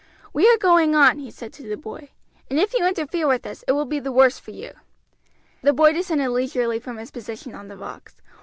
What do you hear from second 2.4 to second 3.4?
"and if you interfere